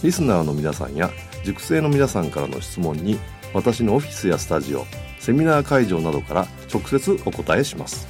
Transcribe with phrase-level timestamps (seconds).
[0.00, 1.10] リスナーの皆さんや
[1.44, 3.18] 塾生の皆さんからの質問に
[3.52, 4.84] 私のオフィスやスタジオ
[5.18, 8.06] セミナー会場などから直接お答えします。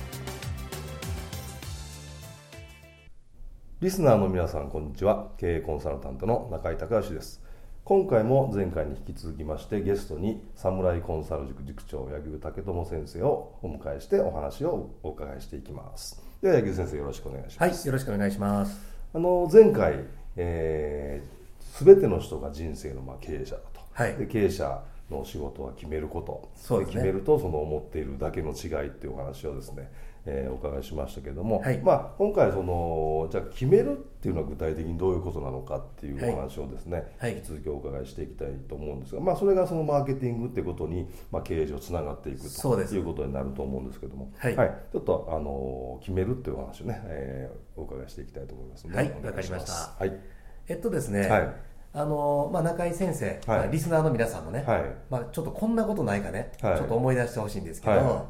[3.81, 5.29] リスナーの皆さんこんにちは。
[5.39, 7.43] 経営コンサルタントの中井隆義です。
[7.85, 16.23] 今回も前回に引き続きましてゲストに侍コンサル塾塾長柳生武智先生をお迎えしてお話をお伺いしていきます。
[16.43, 17.61] では柳生先生よろしくお願いします。
[17.61, 18.79] はいよろしくお願いします。
[19.15, 20.05] あの前回、
[20.37, 21.38] えー、
[21.85, 26.49] 全ての人が人生のまあ経営者だと、はい、で経営者の仕事は決めること。
[26.57, 29.91] そう、ね、決めるとその思っているだけの違いっていうお話をですね
[30.31, 49.73] えー、お伺いしましたけれども、はい、まあ、今回そのじゃあ決めるっていうのは具体的にどういうことなのかっていうお話をですね、はい、引き続きお伺いしていきたいと思うんですが、まあ、それがそのマーケティングっていうことに、まあ、経営上つながっていくということになると思うんですけども、はい、はい、ちょっとあの決めるっていうお話をね、えー、お伺いしていきたいと思いますので、はい、わかりました。
[49.99, 50.21] はい、
[50.69, 51.49] えっとですね、はい。
[51.95, 54.85] あのまあ、中井先生、はい、リスナーの皆さんもね、はい。
[55.11, 58.27] まあ、ちょっとこんなことないかね、はい、ちょっと思い出してほしいんですけど、は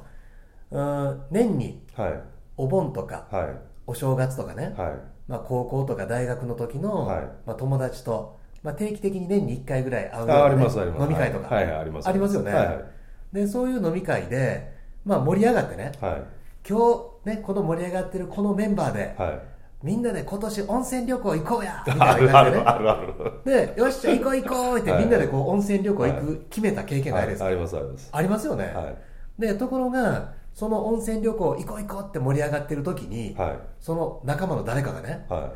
[0.71, 2.21] い、うん年に、はい。
[2.57, 3.47] お盆とか、はい、
[3.87, 4.93] お正月とかね、はい、
[5.27, 10.63] まあ、高校とか大学の時の、はい、まあ、友達と、まあ、定期的に年に1回ぐらい会うような、ね、
[11.01, 12.09] 飲み会とか、はいあります。
[12.09, 12.53] ありますよね、
[13.33, 14.73] でそういう飲み会で、
[15.05, 16.23] まあ、盛り上がってね、はい、
[16.69, 16.79] 今
[17.25, 22.65] 日、ね、この盛り上がってるこのメンバーで、はいみんなで今年温泉旅行行こうや みたいな感じでね。
[22.67, 28.09] あるあるで、よっしゃ行こう行こうってみんなでこう温泉旅行行く、決めた経験ないですか、ありますあります。
[28.13, 28.75] ありますよね。
[29.39, 35.53] で、ところが、その温泉旅行行こう行こうって盛り上がってる時に、はい、その仲間の誰かがね、は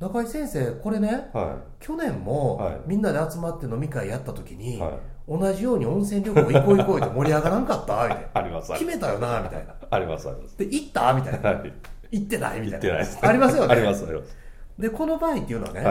[0.00, 4.82] い、中井先生これね、はい、去年も、みんなで集まって飲み会やった時に、
[5.28, 8.22] 同じように温泉旅行行こう行こうって盛り上がらんかったみたい。
[8.22, 11.62] なあります決めたよなみたいなありますありますで行ったみたいな、
[12.10, 14.34] 行ってないみたいなありますよねありますあります
[14.78, 15.82] でこの場合っていうのはね、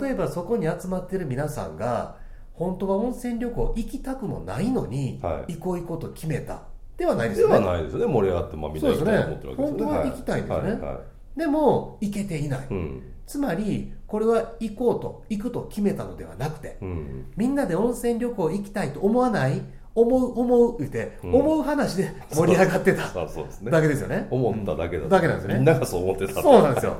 [0.00, 2.16] 例えばそこに集まってる皆さんが
[2.52, 6.62] 本当は温泉旅行行きたくもないのに、行こう行こうと決めた
[6.96, 7.58] ではないですよね。
[7.58, 8.12] ではないですよね。
[8.12, 9.78] 盛り上がって、まあ、みんな行きたいと思ってるわけですよね。
[9.78, 10.70] 本当は行きたいんですね。
[10.70, 11.00] はいは
[11.36, 12.66] い、でも、行けていない。
[12.70, 19.62] うん、つまり、これは行こうと、行くと決めたのではなくて、うん、みんなで温泉旅行行きたいと思わない
[19.94, 23.02] 思う思う言って、うん、思う話で盛り上がってた
[23.70, 24.26] だけですよね。
[24.30, 25.54] 思っただけだ、だけなんですね。
[25.54, 26.96] みんながそう思ってたそうなんですよ。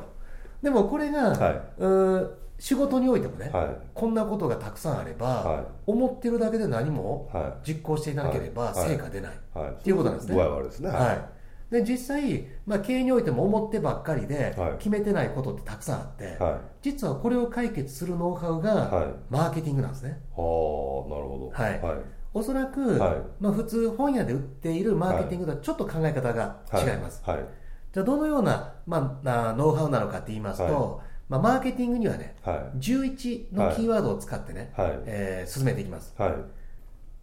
[0.62, 7.28] でもこれが、はい、う仕事においてもね、はい、こんなことがたくさんあれば、はい、思ってるだけで何も
[7.66, 10.88] 実行していなければ成果出ない、っていうことなんですね。
[10.88, 11.42] はい
[11.72, 20.20] で実際、まあ、経営においても思ってばっかりで決めてないことってたくさんあって、はい、実はこれを解決するノウハウがマーケティングなんですね。
[20.36, 21.80] はあなるほど、はい。
[21.80, 21.98] はい、
[22.34, 27.22] おそらく、はい、まあ、普通本屋で売っているマーケティングとはちょっと考え方が違います。
[27.24, 27.44] はい。
[27.92, 36.34] じゃあどのような、まあ、ノウハウなのかって言いますと、まあ、マーケティングにはね、はい、11のキーワードを使ってね、はい、えー、進めていきます、はい、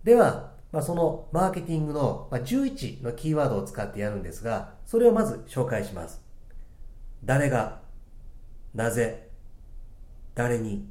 [0.03, 6.23] では、まあ、そのマーケティングの、まあ、11のキーワードを使ってやるんですがそれをまず紹介します。
[7.23, 7.81] 誰が
[8.73, 9.29] なぜ
[10.35, 10.87] 誰に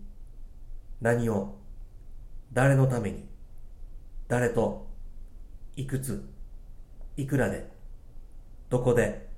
[1.01, 1.57] 何を
[2.53, 3.29] 誰のために
[4.29, 4.87] 誰と
[5.77, 6.23] いくつ
[7.17, 7.69] いくらで
[8.69, 9.29] どこで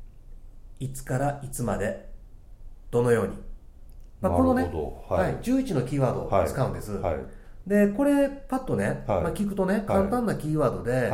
[0.80, 2.10] いつからいつまで
[2.90, 3.50] どのように。
[4.20, 7.16] まあ、このね、はい、はい、11のキーワードを使うんです、はい、
[7.66, 11.10] でこれパッとね、はい、まあ、聞くとね簡単なキーワードで、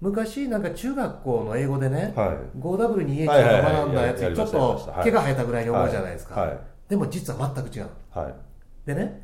[0.00, 6.52] 昔なんか中学校の英語でね、はい、5W2H とか学んだやつにちょっと毛が生えたぐらいに思うじゃないですか、
[6.88, 7.88] でも実は全く違う、
[8.86, 9.22] でね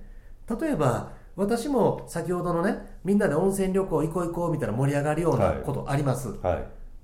[0.61, 6.35] 例えば私も先ほどのねみんなで温泉旅行行こう行こうみたいな盛り上がるようなことあります、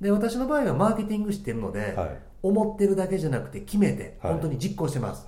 [0.01, 1.97] で私の場合はマーケティングしてるので、
[2.43, 5.27] 思ってるだけじゃなくて決めて本当に実行してます、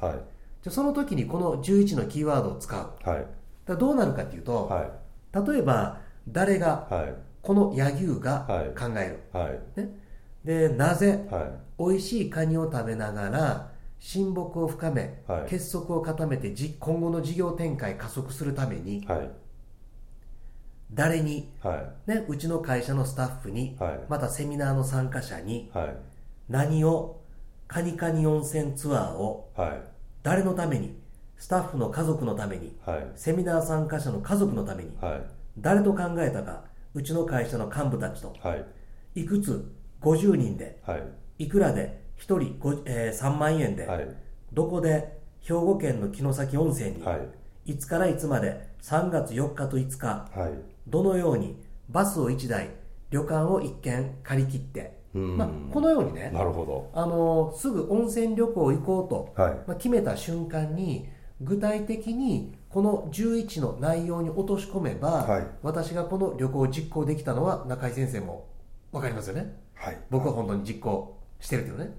[0.63, 3.27] じゃその時にこの11のキーワードを使う、はい、
[3.67, 8.47] だどうなるかっていうと、はい、例えば誰が、はい、この柳生が
[8.79, 9.81] 考える、はい。
[9.81, 9.89] ね、
[10.45, 19.31] でなぜ、はい、美味しいカニを食べながら親睦を深め、はい、結束を固めて今後の事業展開加速するために、はい、
[20.95, 21.51] 誰に、
[22.07, 23.77] ね、うちの会社のスタッフに、
[24.09, 25.71] またセミナーの参加者に、
[26.49, 27.21] 何を？
[27.69, 29.51] カニカニ温泉ツアーを、
[30.23, 31.01] 誰のために？
[31.39, 32.77] スタッフの家族のために、
[33.17, 34.91] セミナー参加者の家族のために、
[35.59, 36.65] 誰と考えたか？
[36.95, 38.35] うちの会社の幹部たちと、
[39.15, 39.25] い。
[39.25, 39.73] くつ
[40.03, 40.83] ？50人で、
[41.39, 41.49] い。
[41.49, 42.23] くらで？1
[42.59, 43.89] 人、えー、3万円で、
[44.53, 45.21] どこで？
[45.41, 47.03] 兵庫県の城崎温泉に、
[47.65, 47.79] い。
[47.79, 50.29] つからいつまで？3月4日と5日、
[50.87, 51.57] どのように
[51.89, 52.71] バスを1台
[53.11, 56.91] 旅館を1軒借り切ってまあ、このようにねなるほど。
[56.95, 61.07] あのすぐ温泉旅行行こうと、はい、まあ、決めた瞬間に
[61.43, 68.47] 具体的にこの11の内容に落とし込めば、はい、私がこの旅行を実行できたのは中井先生も
[68.91, 71.91] 分かりますよね、はい、僕は本当に実行してるけどね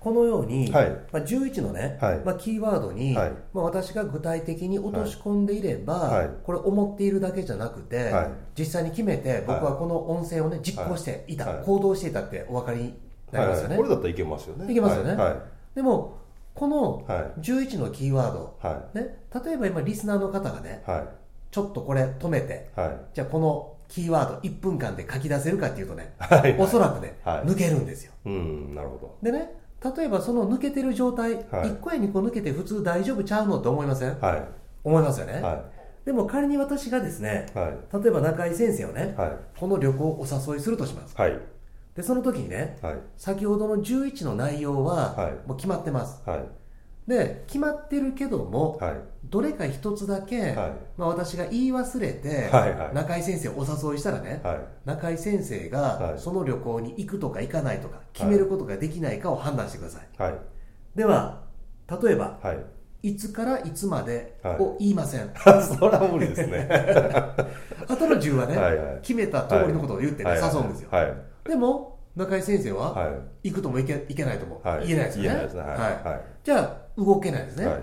[0.00, 8.10] このように、はい、まあ、11のね、はい、まあ、キーワードに、はい、まあ、私が具体的に落とし込んでいれば、これ思っているだけじゃなくて、
[8.58, 12.94] 実際に決めて僕はこの音声をね実行していた、行動していたってお分かりに
[13.30, 14.72] なりますよね、これだったらいけますよね。
[14.72, 15.16] いけますよね、
[15.74, 16.18] でも
[16.54, 17.04] この
[17.38, 18.56] 11のキーワード、
[18.94, 20.82] ね、例えば今リスナーの方がね、
[21.50, 22.70] ちょっとこれ止めて、
[23.12, 26.56] じゃあこのキーワード1分間で書き出せるかっていうとね、はい。
[26.58, 28.12] おそらくね、はい、抜けるんですよ。
[28.24, 29.16] うん、なるほど。
[29.20, 34.44] でね、例えばその抜けてる状態、はい、1個や2個抜けて普通大丈夫ちゃうのって思いません、はい、
[34.84, 41.38] 思いますよね、はい、でも仮に私がですね、はい、例えば中井先生をね、はい、この旅行をお誘いするとします、はい、
[41.96, 46.59] でその時にね、はい、先ほどの11の内容はもう決まってます、はい
[47.06, 48.94] で決まってるけども、はい、
[49.24, 60.38] どれか一つだけ、はい、まあ、私が言い忘れて、はいはい、中井先生をお誘いしたらね、はい、中井先生がその旅行に行くとか行かないとか決めることができないかを判断してください、
[60.94, 61.42] では
[62.02, 62.38] 例えば、
[63.02, 63.16] い。
[63.16, 66.68] つからいつまでを言いません、 それは無理ですね。
[67.88, 70.90] 後の順はねはい、決めた通りのことを言ってね、誘うんですよ、
[71.44, 73.12] でも中井先生は、
[73.42, 76.44] 行くともいけいけないとも言えないですよね、はい。
[76.44, 77.82] じゃあ動けないですね、はい、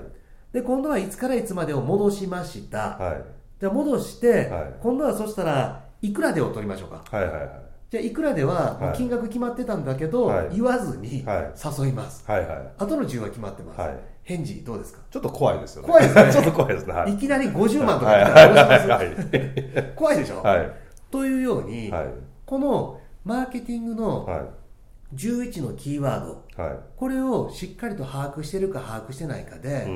[0.54, 3.24] で今度はいつからいつまでを戻しました、はい、
[3.60, 7.50] じゃあ戻して、はい、今度はそしたらいくらでを取りましょうか、はいはいはい、
[7.90, 11.26] じゃあいくらでは金額決まってたんだけど、言わずに
[11.80, 13.82] 誘います、はいはい、後の順は決まってます、
[14.24, 15.00] 返事どうですか？
[15.10, 15.88] ちょっと怖いですよね。
[15.88, 16.30] 怖いですね。
[16.34, 20.72] ちょっと怖いですね、い、きなり50万とか怖いでしょ、はい、
[21.10, 21.92] というように、
[22.46, 24.30] このマーケティングの
[25.16, 29.88] 11のキーワード、はい、これをしっかりと把握してるか把握してないかで、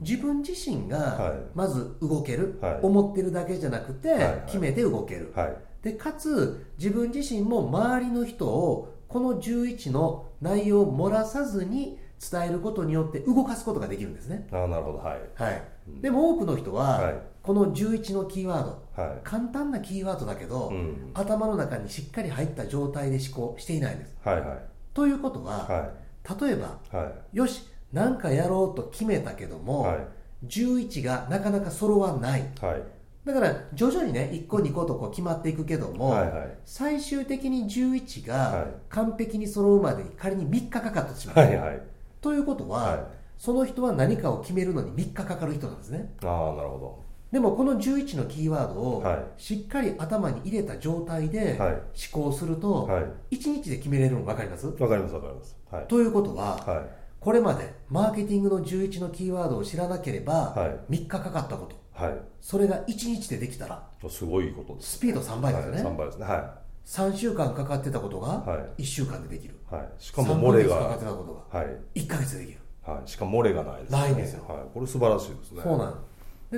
[0.00, 14.48] 自分自身がまず動ける、はい、思ってるだけじゃなくて決めて動ける、はい、でかつ自分自身も周りの人をこの11の内容を漏らさずに伝えることによって動かすことができるんですね。
[14.50, 14.98] あなるほど。
[14.98, 15.62] はい、はい、
[16.00, 17.12] でも多くの人は、
[17.44, 24.16] この11のキーワード、はい、簡単なキーワードだけど、うん、頭の中にしっかり入った状態で思考していないんです。
[24.24, 24.58] はいはい、
[24.94, 25.90] ということは、は
[26.38, 29.98] い、例えば、はい、よし何かやろうと決めたけども、はい、
[30.46, 32.82] 11がなかなか揃わない、はい、
[33.26, 41.82] だから徐々にね1個2個とこう決まっていくけども、はいはい、最終的に11が完璧に揃うまでに仮に3日かかったとします、はいはい、
[42.22, 46.14] ということは、その人は何かを決めるのに3日かかる人なんですね。
[46.24, 49.04] ああなるほどでもこの11のキーワードを
[49.36, 51.80] しっかり頭に入れた状態で思
[52.12, 52.88] 考すると
[53.32, 54.68] 1日で決めれるの分かります？
[54.68, 56.84] 分かります分かります、はい、ということは、
[57.18, 60.54] これまでマーケティングの11のキーワードを知らなければ
[60.88, 66.24] 3日かかったこと、はい、それが1日でできたらすごいことスピード3倍ですよね、はい、3倍ですね。
[66.26, 66.42] はい。
[66.86, 68.46] 3週間かかってたことが
[68.78, 71.64] 1週間でできる、はい、しかも漏れがかかってたことが
[71.96, 75.62] 1か月でできる、はい、しかも漏れがないです、ね、ないんですよ、はい、これ素晴らしいですね。
[75.64, 75.98] そうなんで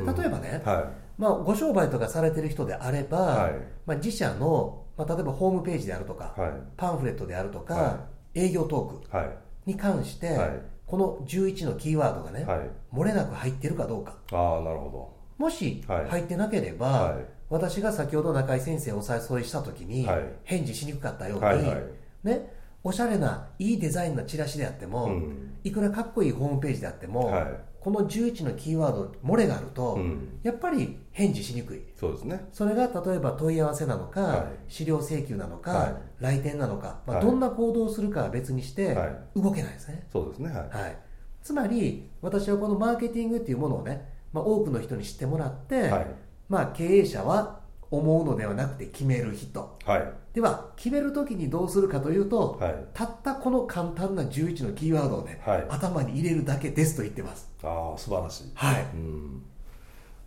[0.01, 0.85] 例えばね、うん、はい。
[1.19, 3.53] まあ、ご商売とかされてる人であれば、はい、
[3.87, 10.39] まあ、自社の、まあ、例えばホームページであるとか、はい、パンフレットであるとか、はい、営業トークに関して、
[10.87, 12.47] この11のキーワードがね、
[12.93, 14.17] 漏れなく入ってるかどうか。
[14.33, 14.91] あなるほ
[15.39, 15.45] ど。
[15.45, 17.17] もし入ってなければ、
[17.49, 20.07] 私が先ほど中井先生をお誘いした時に、
[20.45, 22.53] 返事しにくかったように、ね、
[22.87, 27.45] おしゃれないいデザインのチラシであっても、うん、いくらかっこいいホームページであっても、はい、
[27.87, 31.85] この11のキーワード漏れがあると、うん、やっぱり返事しにくい。
[31.95, 32.49] そうですね。
[32.51, 38.99] それが例えば問い合わせなのか、はい、資料請求なのか、はい、来店なのか、まあ、どんな行動をするかは別にして
[39.37, 40.99] 動けないですね、そうですねはい、
[41.45, 46.07] つまり私はこのマーケティングっていうものをねまあ、多くの人に知ってもらって、はい、
[46.49, 57.51] まあ、経営者は思うのではなくて決める人、はい、では決めるときにどうするかというと、はい、たったこの簡単な11のキーワードをね、はい、頭に入れるだけですと言ってます。
[57.63, 59.43] ああ素晴らしい、はい、うん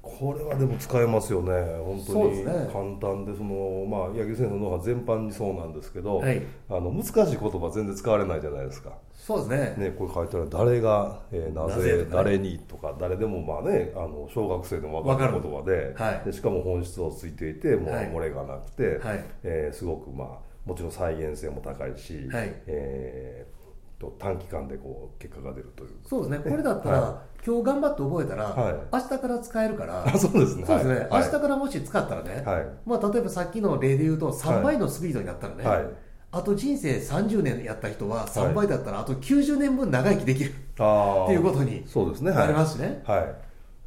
[0.01, 1.51] これはでも使えますよね、
[1.83, 2.43] 本当に。
[2.43, 8.93] 簡単で、そのまあ、八木先生のノウハウ全般にそうなんですけど、はい、あの難しい言葉全然使われないじゃないですか。
[9.13, 9.89] そうですね。
[9.89, 20.27] ねこれ書いてある誰が、えー、なぜ誰にとか誰でもまあねあの小学生でも分かる言葉ではい、でしかも本質をついていてもう漏れがなくて、はい、えー、すごくまあ
[20.65, 23.58] もちろん再現性も高いし、はい、えー
[23.99, 26.49] と短期間でこう結果が出るというそうですね。
[26.49, 30.65] これだったら、はい、今日頑張って覚えたら、はい、明日から使えるからあそうですね。
[30.65, 32.67] そうですね、はい、明日からもし使ったらね、はい。
[32.85, 35.85] まあ、例えばさっきの例で言うと3倍のスピードになったらね、はい、
[36.31, 42.31] あと人生30年やった人は3倍だったらあと90年分長生きできる、はい、っていうことにそうですね。
[42.31, 43.01] なりますしね。
[43.05, 43.35] はい。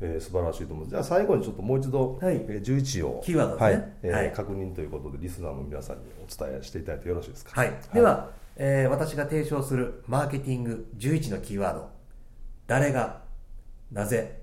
[0.05, 2.35] えー、素晴らしいと思うじゃあ最後にちょっともう一度、はい。
[2.49, 3.93] えー、11をキーワードね、はい。
[4.03, 7.53] えー、はい、確認ということでリスナーの皆さんにお伝えしていただいてよろしいですか？
[7.55, 11.91] はい、ではえー、私が提唱するマーケティング11のキーワード。
[12.67, 13.23] 誰が
[13.91, 14.43] なぜ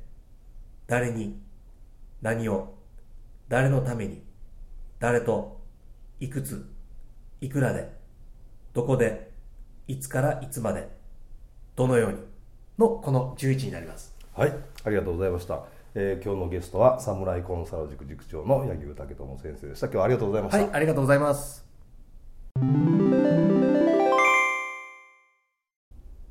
[0.88, 1.42] 誰に
[2.22, 2.75] 何を
[3.48, 4.22] 誰のために
[5.00, 5.62] 誰と
[6.20, 6.70] いくつ
[7.42, 7.92] いくらで
[8.74, 9.32] どこで
[9.88, 10.89] いつからいつまで
[11.75, 12.18] どのように
[12.78, 14.16] のこの11になります。
[14.34, 15.63] はいありがとうございました、
[15.96, 19.88] えー、今日のゲストはサムライコンサル塾塾長の柳生武智先生でした。
[19.88, 20.58] 今日はありがとうございました。
[20.60, 21.68] はいありがとうございます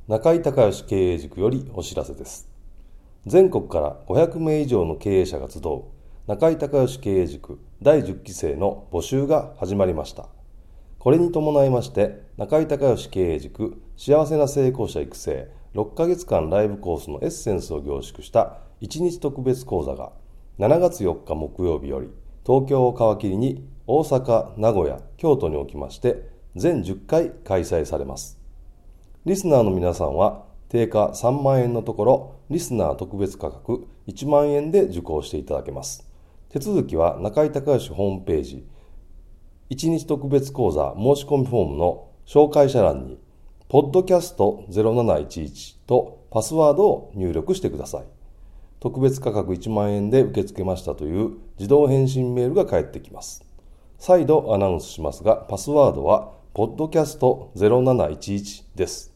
[0.09, 2.49] 中井隆義経営塾よりお知らせです。
[3.27, 5.83] 全国から500名以上の経営者が集う
[6.27, 10.31] 中井隆義経営塾第10期生の募集が始まりました。
[10.99, 20.13] これに伴いまして、中井隆義経営塾幸せな成功者育成6ヶ月間ライブコースのエッセンスを凝縮した1日特別講座が
[20.59, 22.09] 7月4日木曜日より
[22.47, 28.38] 東京を皮切りに大阪、名古屋、京都におきまして全10回開催されます。
[29.25, 36.09] リスナーの皆さんは定価3万円のところ、リスナー特別価格1万円で受講していただけます。
[36.51, 38.67] 手続きは中井隆義ホームページ、
[39.71, 43.19] 1日特別講座申し込みフォームの紹介者欄に、
[43.69, 48.05] ポッドキャスト0711とパスワードを入力してください。
[48.79, 53.45] 特別価格1万円で受け付けましたという自動返信メールが返ってきます。
[53.99, 59.15] 再度アナウンスしますが、パスワードは、ポッドキャスト0711です。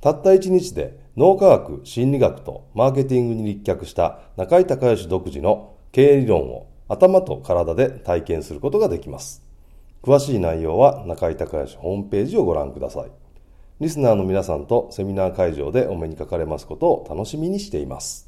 [0.00, 9.42] たった一日で脳科学、心理学とマーケティングに立脚した中井隆義独自の経営理論を頭と体で体験することができます。
[10.02, 13.10] 詳しい内容は中井隆義ホームページをご覧ください。
[13.80, 18.27] リスナーの皆さんとセミナー会場でお目にかかれますことを楽しみにしています。